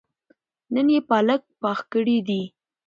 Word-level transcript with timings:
نن 0.73 0.87
يې 0.93 0.99
پالک 1.09 1.41
پخ 1.61 1.79
کړي 1.91 2.17
دي 2.27 2.41